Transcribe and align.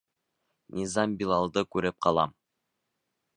Низам 0.79 1.13
Билалды 1.19 1.65
күреп 1.77 1.99
ҡала. 2.07 2.25